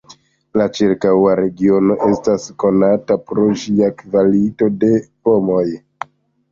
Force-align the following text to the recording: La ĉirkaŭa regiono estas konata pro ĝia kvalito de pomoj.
La 0.61 0.65
ĉirkaŭa 0.77 1.35
regiono 1.39 1.97
estas 2.07 2.47
konata 2.65 3.19
pro 3.29 3.47
ĝia 3.67 3.95
kvalito 4.03 4.75
de 4.87 4.93
pomoj. 5.29 5.65